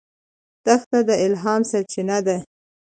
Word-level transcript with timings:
دښته 0.65 0.99
د 1.07 1.09
الهام 1.25 1.61
سرچینه 1.71 2.17
ده. 2.25 2.37